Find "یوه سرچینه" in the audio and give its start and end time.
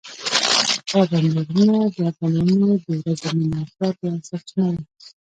4.05-4.69